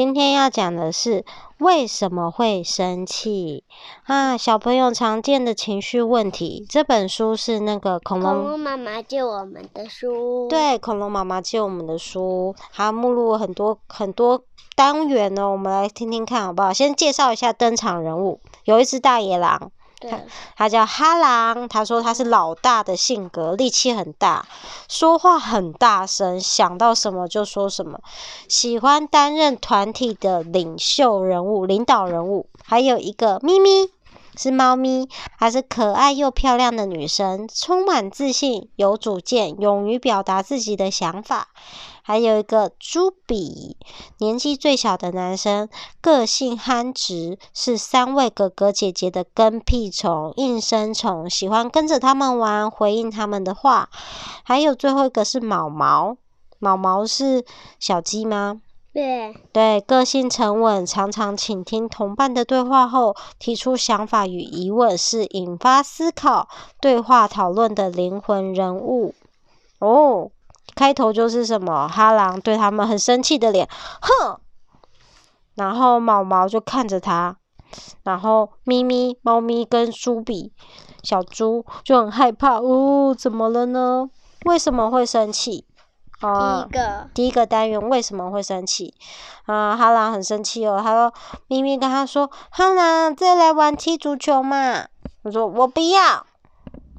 [0.00, 1.26] 今天要讲的是
[1.58, 3.64] 为什么会生气
[4.04, 4.34] 啊？
[4.34, 6.64] 小朋友常见的情绪问题。
[6.70, 10.48] 这本书是那个恐龙恐龙妈妈借我们的书。
[10.48, 14.42] 对，恐龙妈妈借我们的书，它目录很多很多
[14.74, 15.50] 单元呢。
[15.50, 16.72] 我们来听听看好不好？
[16.72, 19.70] 先介绍一下登场人物，有一只大野狼。
[20.00, 20.20] 他
[20.56, 24.46] 他叫哈狼，他说他是老大的性格，力气很大，
[24.88, 28.00] 说话很大声，想到什么就说什么，
[28.48, 32.46] 喜欢担任团体的领袖人物、领导人物。
[32.64, 33.90] 还有一个咪咪，
[34.36, 41.48] 是猫咪，还是可爱又漂亮的女生，充满自信，有主见，勇于表达自己的想法。
[42.02, 43.76] 还有一个朱比，
[44.18, 45.68] 年纪最小的男生，
[46.00, 53.90] 个性憨直，是三位哥哥姐姐的跟屁虫、应声虫，喜欢跟着他们玩，回应他们的话。
[54.42, 56.16] 还有最后一个是毛毛，
[56.58, 57.44] 毛毛是
[57.78, 58.60] 小鸡吗？
[58.92, 66.48] 对，对，个性沉稳，常常倾听同伴的对话后，提出想法与疑问，是引发思考、
[66.80, 69.14] 对话讨论的灵魂人物。
[69.78, 70.30] 哦。
[70.76, 71.88] 开头就是什么？
[71.88, 73.68] 哈狼对他们很生气的脸，
[74.00, 74.38] 哼！
[75.54, 77.36] 然后毛毛就看着他，
[78.04, 80.52] 然后咪咪、猫咪跟猪比
[81.02, 82.60] 小猪就很害怕。
[82.60, 84.08] 哦，怎么了呢？
[84.46, 85.66] 为什么会生气？
[86.20, 88.94] 啊，第一个，第一个单元为什么会生气？
[89.46, 90.80] 啊，哈兰很生气哦。
[90.82, 91.12] 他说，
[91.48, 94.86] 咪咪跟他说：“哈兰，再来玩踢足球嘛。”
[95.22, 96.26] 我说：“我不要。”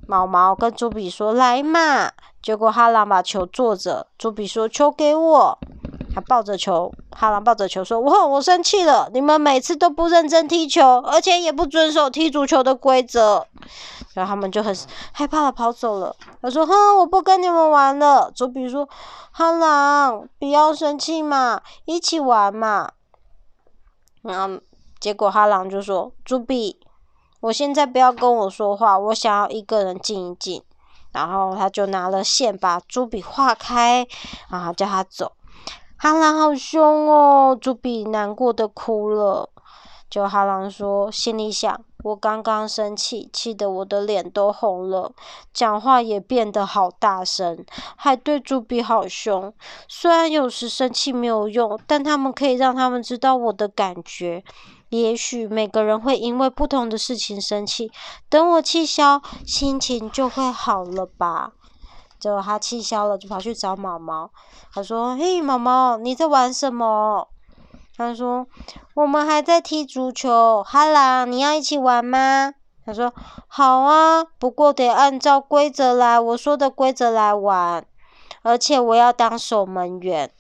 [0.08, 5.60] 毛毛跟朱比说：“来嘛。”结果哈兰把球坐着，朱比说：“球给我。”
[6.14, 13.46] 他抱着球，哈兰抱着球说：“我我生气了，你们每次都不认真踢球，而且也不遵守踢足球的规则。”
[14.14, 14.76] 然后他们就很
[15.12, 16.16] 害怕的跑走了。
[16.42, 18.88] 他说：“哼，我不跟你们玩了。”猪比说
[19.32, 22.92] ：“哈狼，不要生气嘛，一起玩嘛。”
[24.24, 24.62] 然后
[25.00, 26.80] 结果哈狼就说：“朱比，
[27.40, 30.64] 我现在不要跟我说话，我想要一个人静一静。”
[31.12, 34.08] 然后他就拿了线把朱比划开，
[34.50, 35.34] 然后叫他走。
[35.98, 39.50] 哈狼好凶哦，朱比难过的哭了。
[40.10, 45.12] 就哈狼说，心里想：我刚刚生气，气得我的脸都红了，
[45.54, 47.64] 讲话也变得好大声，
[47.96, 49.54] 还对猪比好凶。
[49.88, 54.44] 虽然有时生气没有用，但他们可以让他们知道我的感觉。
[54.90, 57.90] 也许每个人会因为不同的事情生气，
[58.28, 61.54] 等我气消，心情就会好了吧？
[62.20, 64.30] 结果他气消了，就跑去找毛毛。
[64.74, 67.30] 他说：“嘿，毛毛，你在玩什么？”
[68.02, 68.48] 他说
[68.96, 72.54] ：“我们还在踢足球。”哈狼，你要一起玩吗？
[72.86, 73.14] 他说
[73.48, 77.86] ：“好啊，不过得按照规则来，我说的规则来玩，
[78.42, 80.32] 而且我要当守门员。”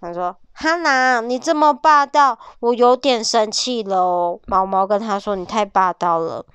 [0.00, 0.36] 他说。
[0.58, 4.40] 哈狼，你这么霸道，我有点生气了哦。
[4.46, 6.46] 毛毛跟他说：“你太霸道了。”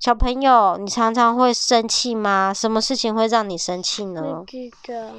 [0.00, 2.52] 小朋友，你常常会生气吗？
[2.52, 4.20] 什么事情会让你生气呢？
[4.20, 5.10] 不知道。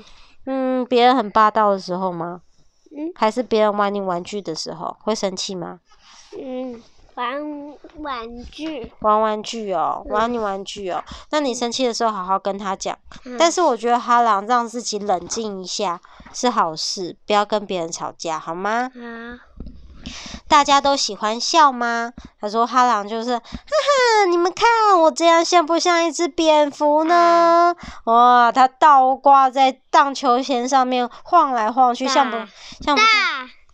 [0.46, 2.42] 嗯，别人很霸道的时候吗？
[2.92, 3.12] 嗯。
[3.16, 5.80] 还是别人玩你玩具的时候会生气吗？
[6.38, 6.84] 嗯。
[7.16, 7.42] 玩
[7.96, 11.04] 玩具，玩玩具哦，玩你玩具哦。
[11.32, 12.96] 那你生气的时候，好好跟他讲。
[13.26, 13.36] 嗯。
[13.40, 16.00] 但是我觉得哈朗让自己冷静一下
[16.32, 18.92] 是好事，不要跟别人吵架，好吗？
[18.94, 19.47] 好。
[20.48, 22.12] 大家都喜欢笑吗？
[22.40, 27.76] 他说哈朗就是，哈哈，你们看我这样像不像一只蝙蝠呢？
[28.06, 32.38] 哇，他倒挂在荡秋千上面晃来晃去，像不
[32.82, 33.10] 像不像？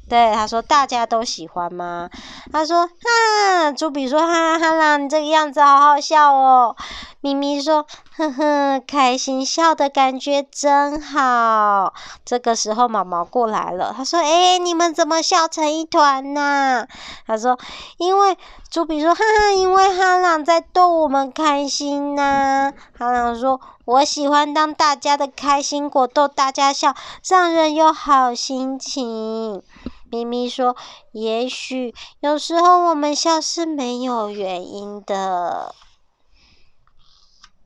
[0.10, 2.10] 对，他说大家都喜欢吗？
[2.52, 6.76] 他说啊，朱比说哈哈啦，你这个样子好好笑哦。
[7.24, 7.86] 咪咪说
[8.18, 11.94] 呵呵，开心笑的感觉真好。
[12.26, 16.86] 这个时候毛毛过来了，他说哎，你们怎么笑成一团呢？
[17.26, 17.58] 他说
[17.96, 18.38] 因为
[18.70, 22.74] 猪比说哈哈，因为哈朗在逗我们开心呢。
[23.00, 26.94] 哈朗说我喜欢当大家的开心果，逗大家笑，
[27.26, 29.64] 让人有好心情。
[30.12, 30.76] 咪咪说
[31.14, 35.74] ：“也许有时候我们笑是没有原因的。”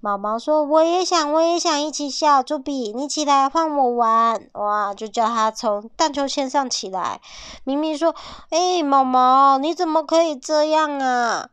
[0.08, 4.50] 毛毛说：“我也想，我也想一起笑。”朱比，你起来换我玩。
[4.54, 4.94] 哇！
[4.94, 7.20] 就叫他从荡秋千上起来。
[7.66, 8.16] 咪咪说
[8.50, 11.50] ：“哎，毛毛，你怎么可以这样啊？”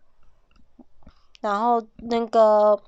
[1.42, 2.78] 然后那个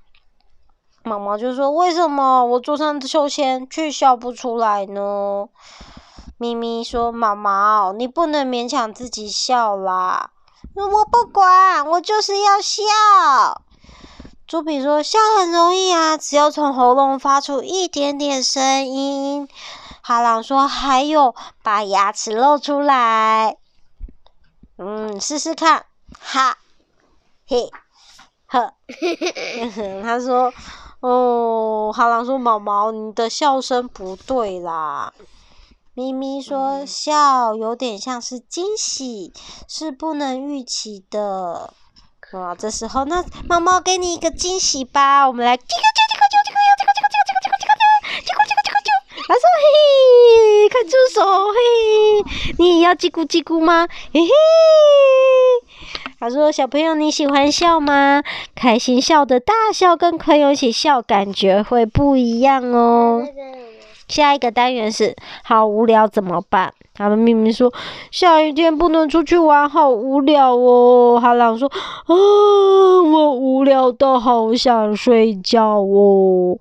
[1.03, 5.49] 毛毛就说：“为什么我坐上秋千却笑不出来呢？”
[6.39, 10.31] 咪咪说：“毛毛，你不能勉强自己笑啦。”
[10.77, 13.63] 我不管，我就是要笑。
[14.47, 19.49] 猪比说：“笑很容易啊，只要从喉咙发出一点点声音。”
[20.03, 21.35] 哈朗说：“还有，
[21.65, 23.57] 把牙齿露出来。”
[24.79, 25.87] 嗯，试试看，
[26.21, 26.59] 哈，
[27.49, 27.71] 嘿，
[28.47, 28.75] 呵，
[30.05, 30.53] 他说，
[31.01, 35.13] 哦，哈朗说，毛毛，你的笑声不对啦。
[35.95, 39.33] 咪咪说，笑有点像是惊喜，
[39.67, 41.75] 是不能预期的。
[42.33, 47.87] 啊，这时候，那猫猫给你一个惊喜吧，我们来叽咕叽叽咕叽叽咕叽咕叽咕叽咕叽咕叽
[48.21, 48.91] 叽咕叽咕叽咕叽。
[49.29, 51.23] 他说：“嘿，快住手！
[51.53, 51.59] 嘿，
[52.59, 53.87] 你也要叽咕叽咕吗？
[54.13, 54.29] 嘿嘿。”
[56.19, 58.23] 他说：“小朋友，你喜欢笑吗？
[58.55, 63.25] 开心笑的大笑，跟朋友一起笑，感觉会不一样哦。”
[64.09, 66.73] 下一个单元是好无聊怎么办？
[66.95, 67.73] 他们明明说
[68.11, 71.19] 下雨天不能出去玩，好无聊哦。
[71.21, 76.57] 哈朗说啊，我无聊到好想睡觉哦。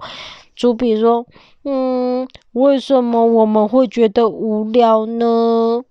[0.55, 1.25] 朱比说，
[1.63, 5.81] 嗯，为什么我们会觉得无聊呢？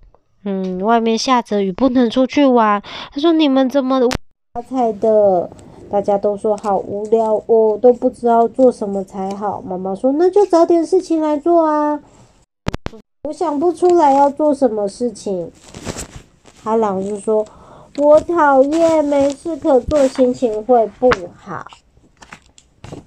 [0.44, 2.82] 嗯，外面下着雨，不能出去玩。
[3.12, 4.00] 他说你们怎么
[4.52, 5.50] 发财的？
[5.90, 9.60] 大家都说好无聊哦，都不知道做什么才好。
[9.60, 12.00] 妈妈说：“那就找点事情来做啊。”
[13.28, 15.52] 我想不出来要做什么事情。
[16.62, 17.46] 哈朗就说
[17.98, 21.64] ：“我讨厌没事可做，心情会不好。”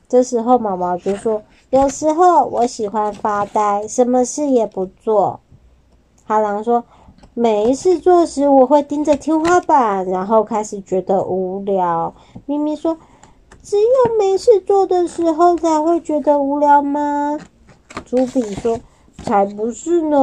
[0.07, 1.41] 这时候妈妈就说
[1.71, 5.41] ：“有时候我喜欢发呆，什么事也不做。”
[6.25, 6.83] 哈朗说。
[7.39, 12.16] 没事做时，我会盯着天花板，然后开始觉得无聊。
[12.48, 12.98] 咪咪说
[13.62, 17.38] ：“只有没事做的时候才会觉得无聊吗？”
[18.04, 18.80] 朱比说
[19.24, 20.18] ：“才不是呢！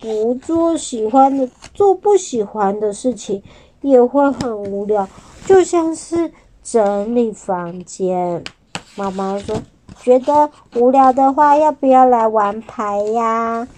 [0.00, 3.40] 不做喜欢的，做不喜欢的事情
[3.82, 5.08] 也会很无聊，
[5.46, 6.32] 就像是
[6.64, 8.42] 整理房间。”
[8.98, 9.54] 妈妈说
[10.02, 13.68] ：“觉得无聊的话，要不要来玩牌呀？”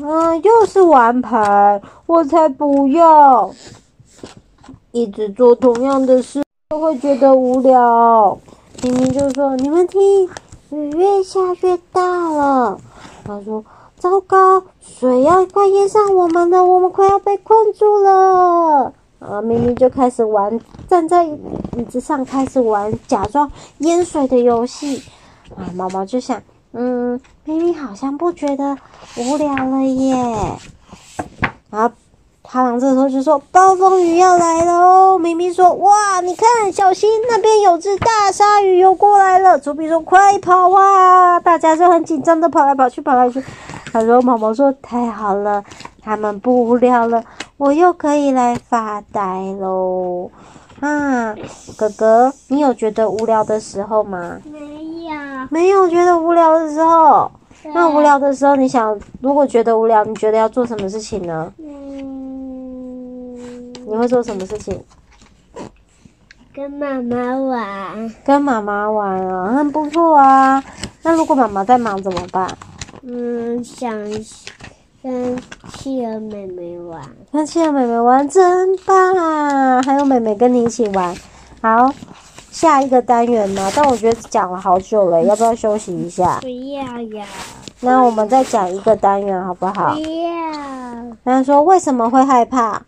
[0.00, 3.50] 嗯，又是玩牌，我才不要！
[4.92, 8.38] 一直做同样的事，都会觉得无聊。
[8.82, 10.28] 明明就说：“你们听，
[10.70, 12.78] 雨越下越大了。”
[13.26, 13.64] 他说
[13.98, 25.02] ：“糟糕，水要快淹上我们了，我们快要被困住了。”啊，明明就开始玩，站在椅子上开始玩假装淹水的游戏。
[25.56, 26.40] 啊，毛毛就想。
[26.72, 28.76] 嗯，咪咪好像不觉得
[29.16, 30.14] 无聊了耶。
[31.70, 31.90] 然后
[32.42, 43.42] 哈郎这时候就说：“暴风雨要来了哦！”咪咪说：“哇，你看，小心那边有只大鲨鱼游过来了。”朱比说：“快跑啊！”大家就很紧张的跑来跑去，跑来跑去。
[43.94, 45.64] 他说：“毛毛说太好了，
[46.02, 47.24] 他们不无聊了，
[47.56, 49.22] 我又可以来发呆
[49.58, 50.30] 喽。”
[50.80, 51.34] 啊，
[51.76, 54.40] 哥哥，你有觉得无聊的时候吗？
[55.50, 57.30] 没有觉得无聊的时候，
[57.74, 61.52] 那无聊的时候，你想，如果觉得无聊，你觉得要做什么事情呢？
[61.58, 63.36] 嗯，
[63.86, 64.80] 你会做什么事情？
[66.54, 68.14] 跟妈妈玩。
[68.24, 70.62] 跟妈妈玩啊，很不错啊。
[71.02, 72.48] 那如果妈妈在忙怎么办？
[73.02, 73.92] 嗯，想
[75.08, 75.38] 跟
[75.72, 77.00] 企鹅妹妹玩。
[77.32, 79.80] 跟企鹅妹妹玩真棒啊！
[79.82, 81.14] 还有妹妹跟你一起玩，
[81.62, 81.90] 好。
[82.50, 83.70] 下一个单元呢？
[83.74, 86.38] 但我觉得讲了好久了， 要不要休息一下？
[86.42, 86.82] 不要
[87.18, 87.24] 呀。
[87.80, 89.94] 那我们再讲一个单元好不好？
[89.94, 91.16] 不要。
[91.24, 92.82] 他说为什么会害怕？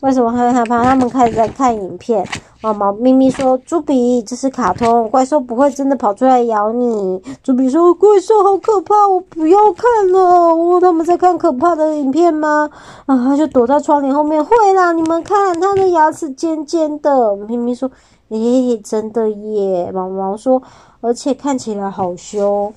[0.00, 0.84] 为什么会害怕？
[0.84, 2.26] 他们开始在看影片。
[2.62, 10.20] 毛毛咪咪说：“朱比，这是卡通，怪兽不会真的跑出来咬你。”朱比说：“怪兽好可怕，我不要看了。”
[10.54, 12.68] 哦，他们在看可怕的影片吗？
[13.06, 14.44] 啊，他就躲在窗帘后面。
[14.44, 17.36] 会啦，你们看，他的牙齿尖尖的。
[17.36, 17.90] 咪咪说。
[18.28, 19.92] 诶，真的耶！
[19.94, 20.60] 毛毛说，
[21.00, 22.74] 而且看起来好凶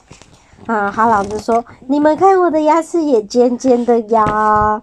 [0.67, 0.91] 啊！
[0.91, 4.79] 哈朗就说：“你们看，我的牙齿也尖尖的呀！”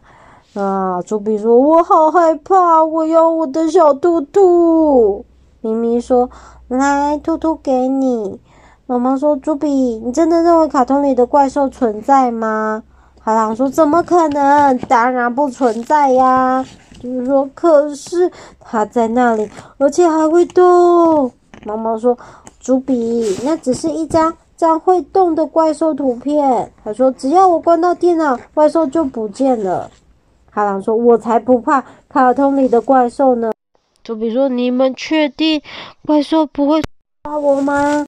[0.59, 5.25] 啊，朱比说：“我好害怕，我要我的小兔兔。”
[5.61, 6.31] 咪咪说
[6.69, 8.41] ：“来，兔兔给你。”
[8.87, 9.69] 毛毛说：“朱比，
[10.05, 12.83] 你真的认为卡通里的怪兽存在吗？”
[13.21, 14.79] 哈郎说：“怎么可能？
[14.89, 16.65] 当然不存在呀！”
[17.03, 21.31] 就是说，可是它在那里，而且还会动。
[21.65, 22.17] 毛毛说
[22.61, 29.91] ：“朱比，那只是一张张会动的怪兽图片。”他说：“只要我关到电脑，怪兽就不见了。”
[30.57, 33.53] 哈郎说：“我才不怕卡通里的怪兽呢。”
[34.03, 35.61] 就比如说：“你们确定
[36.07, 36.81] 怪兽不会
[37.25, 38.07] 抓我吗？”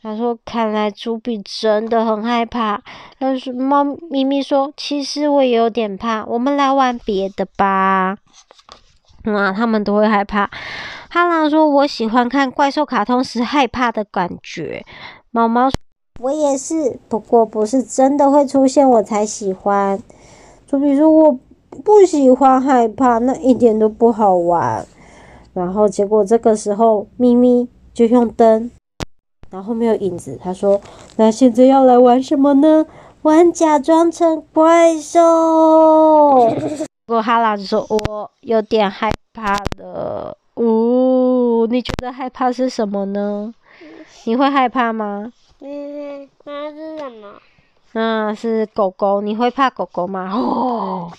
[0.00, 2.80] 他说：“看来朱比真的很害怕。”
[3.18, 8.16] 但是猫咪咪说：“其实我也有点怕，我们来玩别的吧。”
[9.26, 10.48] 啊，他们都会害怕。
[11.08, 14.84] 哈郎说：“我喜欢看怪兽卡通时害怕的感觉。”
[15.32, 15.76] 毛毛说
[16.22, 20.00] ：“我也是，不过不是真的会出现我才喜欢。”
[20.68, 21.36] 朱比说：“我
[21.84, 24.86] 不喜欢害怕，那一点都不好玩。
[25.54, 28.70] 然后结果这个时候，咪咪就用灯，
[29.50, 30.38] 然后没有影子。
[30.42, 30.80] 他说
[31.16, 32.86] ：“那现在要来玩什么呢？
[33.22, 43.52] 玩假装成怪兽。”结果哈朗就说：“我有点害怕了。”哦，你觉得害怕是什么呢？
[44.24, 45.32] 你会害怕吗？
[45.60, 47.40] 嗯，那是什么？
[47.92, 49.20] 那，是狗狗。
[49.20, 50.30] 你会怕狗狗吗？
[50.32, 51.10] 哦，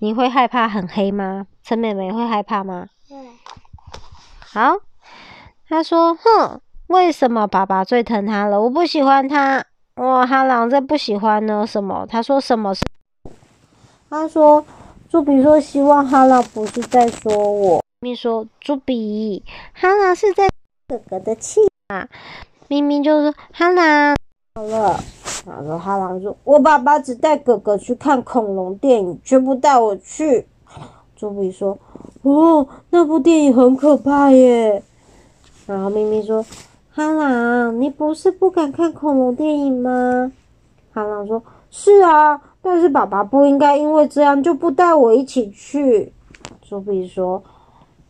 [0.00, 1.46] 你会害怕很黑吗？
[1.62, 2.86] 陈妹妹会害怕吗？
[4.40, 4.76] 好，
[5.68, 8.60] 他说：“哼，为什么爸爸最疼他了？
[8.60, 9.64] 我不喜欢他。
[9.96, 11.66] 哇，哈朗在不喜欢呢？
[11.66, 12.06] 什么？
[12.08, 12.82] 他说什么是？
[14.08, 14.64] 他说，
[15.10, 17.82] 朱比说希望哈朗不是在说我。
[18.00, 20.48] 咪咪说朱比，哈朗是在
[20.86, 22.08] 哥哥的气啊。
[22.68, 24.16] 咪咪就是哈朗
[24.54, 25.00] 好了。
[25.48, 30.46] 然后哈朗说，我爸爸只带哥哥去看恐龙电影，却不带我去。
[31.16, 31.78] 朱比说。”
[32.22, 34.82] 哦，那部电影很可怕耶。
[35.66, 36.44] 然后咪咪说
[36.90, 40.32] ：“哈朗，你不是不敢看恐龙电影吗？”
[40.92, 41.40] 哈朗说
[41.70, 46.12] ：“是啊，但是爸爸不应该因为这样就不带我一起去。”
[46.60, 47.42] 朱比说：“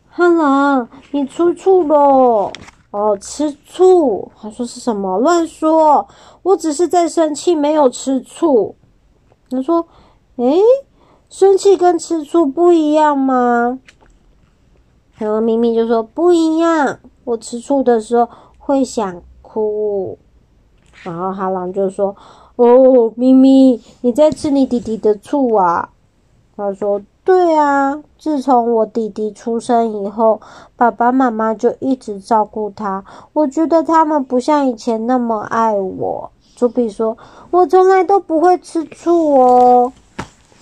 [0.09, 2.51] 哈朗，你吃醋了？
[2.91, 4.31] 哦，吃醋？
[4.41, 5.19] 他说是什么？
[5.19, 6.07] 乱说！
[6.41, 8.75] 我只是在生气，没有吃醋。”
[9.51, 9.85] 他说
[10.37, 10.59] ：“诶，
[11.29, 13.79] 生气跟吃醋不一样吗？”
[15.17, 18.27] 然后咪咪就说不一样，我吃醋的时候
[18.57, 20.17] 会想哭。
[21.03, 22.15] 然后哈朗就说
[22.57, 25.91] ：“哦，咪咪，你在吃你弟弟的醋啊？”
[26.57, 30.41] 他说：“对啊，自从我弟弟出生以后，
[30.75, 33.05] 爸爸妈妈就一直照顾他。
[33.33, 37.15] 我觉得他们不像以前那么爱我。”朱比说
[37.51, 39.93] ：“我从来都不会吃醋哦。”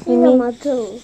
[0.05, 0.99] 咪咪什么醋？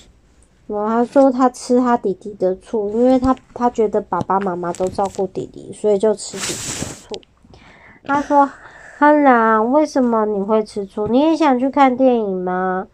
[0.67, 7.21] 他说他吃他弟弟的醋，因为他他觉得爸爸妈妈都照顾弟弟，所以就吃弟弟的醋。
[8.03, 8.45] 他说
[8.99, 11.07] ：“哈朗，为什么你会吃醋？
[11.07, 12.87] 你也想去看电影吗？”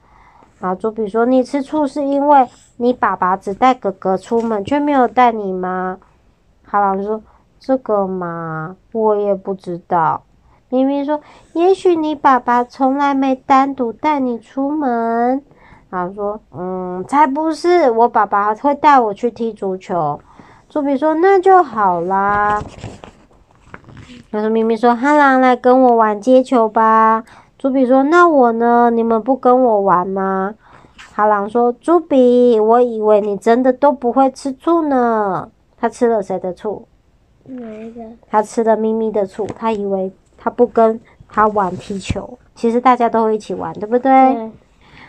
[0.60, 2.48] 啊朱比说：“你吃醋是因为
[2.78, 5.98] 你爸爸只带哥哥出门，却没有带你吗？”
[6.66, 7.22] 哈朗说
[7.60, 10.24] ：“这个嘛，我也不知道。”
[10.70, 11.22] 咪咪说
[11.54, 15.42] ：“也许你爸爸从来没单独带你出门。”
[15.90, 20.20] 然后说，嗯，才不是，我爸爸会带我去踢足球。
[20.70, 22.62] 朱比说，那就好啦。
[24.30, 27.24] 然后咪咪说，哈朗来跟我玩接球吧。
[27.60, 28.90] 朱比说，那我呢？
[28.90, 30.56] 你们不跟我玩吗？
[31.14, 35.52] 哈朗说，朱比，我以为你真的都不会吃醋呢。
[35.78, 36.88] 他吃了谁的醋？
[37.44, 38.02] 哪一个？
[38.30, 39.46] 他吃了咪咪的醋。
[39.58, 40.98] 他以为他不跟
[41.28, 44.10] 他玩踢球，其实大家都会一起玩，对不对？
[44.34, 44.52] 对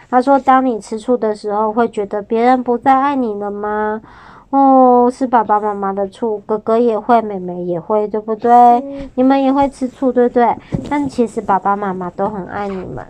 [0.08, 4.02] 他说：“当你吃醋的时候，会觉得别人不再爱你了吗？
[4.50, 8.50] 哦，是爸爸妈妈的醋，哥哥也会，妹妹也会，对不对？
[8.52, 10.56] 嗯、你们也会吃醋，对不对？
[10.90, 13.06] 但其实爸爸妈妈都很爱你们。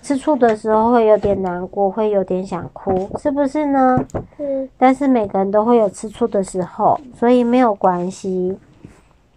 [0.00, 3.98] 吃醋的时候会有点难过，会有点想哭，是不是呢？
[4.38, 4.68] 嗯。
[4.78, 8.56] 但是每个人都会有吃醋的时候，所以没有关系。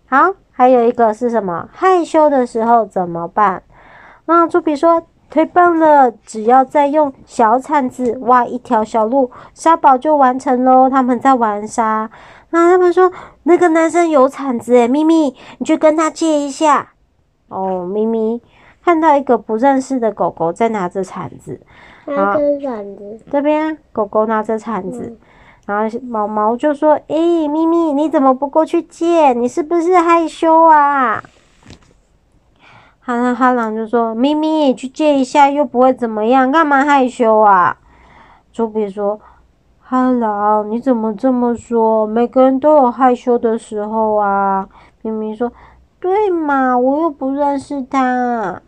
[0.07, 1.67] 好，还有一个是什么？
[1.71, 3.63] 害羞的时候怎么办？
[4.25, 6.11] 那朱比说。”太棒了！
[6.25, 10.89] 只要再用小铲子挖一条小路，沙堡就完成喽。
[10.89, 12.09] 他们在玩沙，
[12.51, 13.11] 那他们说
[13.43, 16.93] 那个男生有铲子诶，咪咪，你去跟他借一下。
[17.49, 18.41] 哦，咪咪
[18.83, 21.59] 看到一个不认识的狗狗在拿着铲子，
[22.05, 25.17] 拿着铲子，这边狗狗拿着铲子，嗯、
[25.65, 29.33] 然后毛毛就说：“诶、欸，咪咪，你怎么不过去借？
[29.33, 31.21] 你是不是害羞啊？”
[33.07, 37.77] 哈朗哈朗就说：“咪咪，去借一下又不会怎么样，干嘛害羞啊？”
[38.51, 39.17] 朱比说
[39.79, 42.05] ：“哈朗，你怎么这么说？
[42.05, 44.67] 每个人都有害羞的时候啊。”
[45.03, 45.49] 咪咪说
[46.01, 48.61] ：“对嘛，我又不认识他。”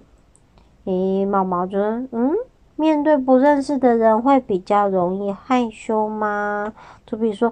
[0.87, 1.77] 咦，毛毛就
[2.13, 2.31] ：“嗯，
[2.77, 6.71] 面对不认识的人会比较容易害羞吗？”
[7.05, 7.51] 朱比说：“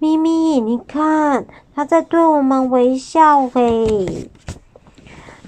[0.00, 4.30] 咪咪，你看他在对我们微笑嘿。”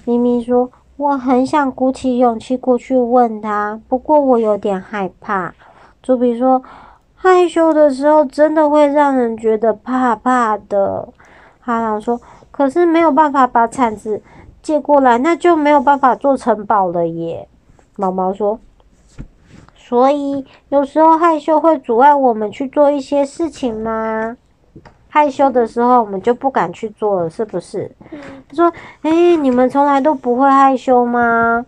[0.04, 5.54] 咪咪说：“我很想鼓起勇气过去问他，不过我有点害怕。”
[6.02, 6.62] 朱比说
[7.16, 11.08] ：“害羞的时候真的会让人觉得怕怕的。”
[11.60, 12.20] 哈朗说
[12.52, 14.20] ：“可是没有办法把铲子
[14.60, 17.48] 借过来，那就没有办法做城堡了耶。”
[17.96, 18.60] 毛毛说
[19.74, 24.36] ：“所以有时候害羞会阻碍我们去做一些事情吗？”
[25.14, 27.88] 害羞的时候，我们就不敢去做了，是不是？
[28.10, 28.20] 他、嗯、
[28.56, 28.66] 说
[29.02, 31.64] ：“哎、欸，你们从来都不会害羞吗？”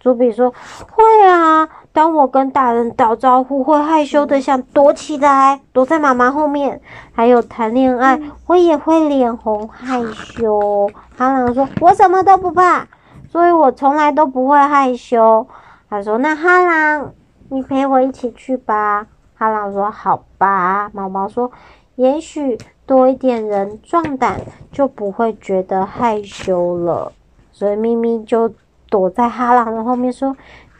[0.00, 0.52] 朱比说
[0.90, 6.80] ：“会啊，当我跟大人打招呼，会害羞的想躲起来，躲在妈妈后面。
[7.12, 10.90] 还有谈恋爱，我也会脸红害羞。
[11.16, 12.88] 哈朗说：“我什么都不怕，
[13.30, 15.46] 所以我从来都不会害羞。”
[15.88, 17.12] 他说：“那哈朗，
[17.50, 19.06] 你陪我一起去吧。”
[19.38, 21.52] 哈朗说：“好吧。”毛毛说
[21.96, 24.40] ：“也许多一点人壮胆，
[24.72, 27.12] 就不会觉得害羞了。”
[27.52, 28.52] 所以咪咪就
[28.88, 30.36] 躲在哈朗的后面说。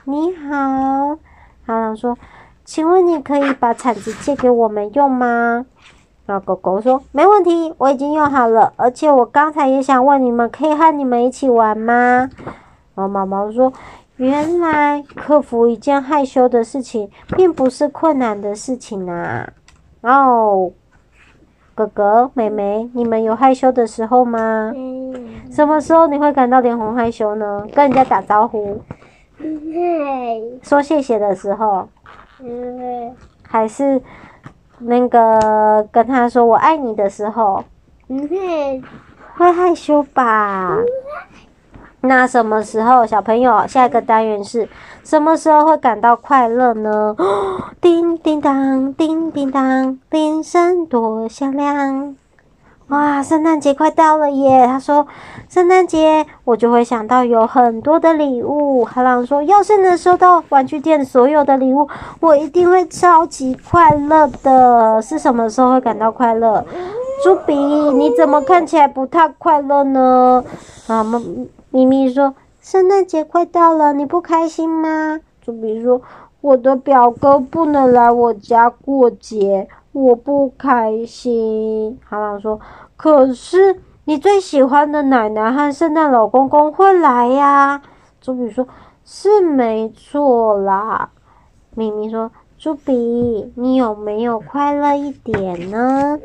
[0.07, 1.17] 你好，
[1.65, 2.15] 哈朗说
[2.63, 5.65] ：“请问你可以把铲子借给我们用吗？”
[6.27, 12.29] 然后狗狗说：“没问题，我已经用好了，而且我刚才也想问你们，可以和你们一起玩吗？”
[12.95, 13.73] 然后毛毛说
[14.17, 19.49] ：“原来克服一件害羞的事情，并不是困难的事情啊。”
[20.05, 20.71] 哦
[21.75, 24.73] 哥哥、妹妹，你们有害羞的时候吗？
[25.51, 27.67] 什么时候你会感到脸红害羞呢？
[27.75, 28.81] 跟人家打招呼。
[30.63, 31.89] 说谢谢的时候，
[33.43, 34.01] 还是
[34.79, 37.65] 那个跟他说我爱你的时候，
[39.37, 40.79] 会害羞吧？
[42.07, 44.69] 那什么时候，小朋友，下一个单元是
[45.03, 47.17] 什么时候会感到快乐呢？
[47.81, 52.15] 叮叮当，叮叮当，铃声多响亮。
[52.89, 54.67] 哇，圣诞节快到了耶！
[54.67, 55.07] 他说，
[55.49, 58.85] 圣诞节我就会想到有很多的礼物。
[58.85, 61.89] 哈朗说，要是能收到玩具店所有的礼物，
[62.21, 65.01] 我一定会超级快乐的。
[65.01, 66.63] 是什么时候会感到快乐？
[67.25, 70.45] 朱比，你怎么看起来不太快乐呢？
[70.87, 71.03] 啊，
[71.75, 75.19] 咪咪说，圣诞节快到了，你不开心吗？
[75.43, 76.01] 朱比说，
[76.41, 79.67] 我的表哥不能来我家过节。
[79.91, 82.61] 我不开心，哈朗说
[82.97, 87.83] ：“可是你最喜欢的奶奶和圣诞老公公会来呀。”
[88.23, 88.69] 朱比说
[89.05, 91.11] ：“是没错啦。”
[91.75, 96.21] 咪咪说：“朱比，你有没有快乐一点呢？”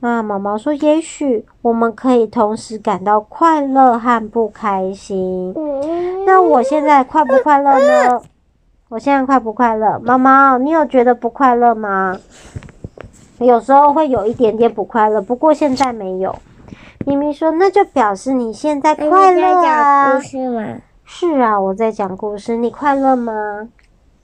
[0.00, 5.54] 那毛毛说：“也许我们可以同时感到快乐和不开心。
[6.26, 8.20] 那我现在快不快乐呢？
[8.88, 9.98] 我现在快不快乐？
[9.98, 12.16] 毛毛，你有觉得不快乐吗？”
[13.38, 16.34] 有时候会有一点点不快乐，不过现在没有。
[17.04, 20.78] 咪咪说：“那就表示你现在快乐啊。”故事吗？
[21.04, 22.56] 是啊，我在讲故事。
[22.56, 23.68] 你快乐吗？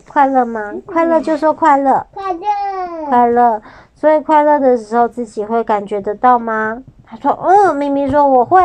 [0.08, 0.74] 快乐吗？
[0.85, 2.06] 快乐就说快乐。
[2.12, 3.06] 快乐。
[3.06, 3.62] 快乐。
[4.02, 6.82] 所以快乐的时候自己会感觉得到吗？
[7.06, 8.60] 他说：“嗯。”咪咪说：“我会。”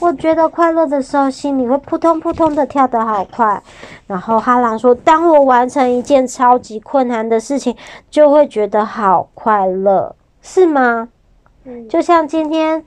[0.00, 3.62] 我觉得快乐的时候，心里会扑通扑通的跳得好快。
[4.08, 7.76] 然后哈朗说：“当我完成一件超级困难的事情，
[8.10, 11.08] 就会觉得好快乐，是吗？”
[11.62, 11.88] 嗯。
[11.88, 12.84] 就像今天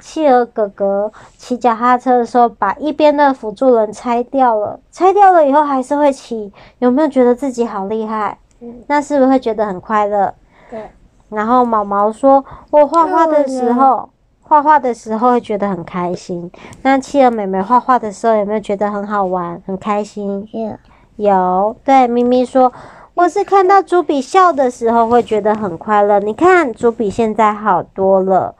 [0.00, 8.36] 企鹅哥哥骑脚踏车的时候，把一边的辅助轮拆掉了，拆掉了以后还是会骑，有没有觉得自己好厉害？
[8.58, 8.82] 嗯。
[8.88, 10.34] 那是不是会觉得很快乐？
[10.68, 10.90] 对。
[11.30, 14.08] 然后毛毛说：“我画画的时候。”
[14.48, 16.50] 画画的时候会觉得很开心。
[16.80, 20.48] 那企鹅妹妹画画的时候有没有觉得很好玩、很开心？
[20.54, 20.72] 有。
[21.16, 21.76] 有。
[21.84, 22.72] 对，咪咪说，
[23.12, 26.18] 我是看到朱比笑的时候会觉得很快乐。
[26.20, 28.54] 你看，朱比现在好多了。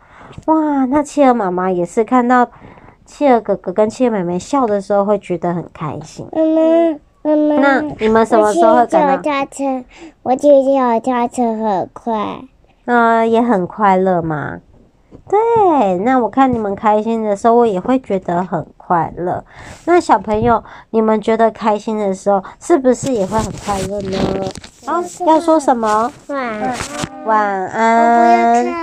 [0.44, 2.46] 哇，那企鹅妈妈也是看到
[3.06, 6.28] 企鹅哥哥跟企鹅妹妹笑的时候会觉得很开心。
[6.32, 7.62] 嗯妈，妈妈。
[7.62, 9.14] 那你们什么时候会感到？
[9.14, 9.84] 我骑脚踏车，
[10.22, 12.42] 我骑脚踏车很快。
[12.88, 14.60] 嗯、呃，也很快乐嘛？
[15.28, 19.44] 对，那我看你们开心的时候，我也会觉得很快乐。
[19.84, 24.18] 那小朋友，你们觉得开心的时候，是不是也会很快乐呢？
[24.86, 26.10] 好，要说什么？
[26.28, 26.74] 晚安。
[27.26, 28.74] 晚安。